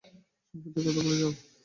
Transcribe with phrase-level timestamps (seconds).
[0.53, 1.31] সংকেতের কথা ভুলে যাও।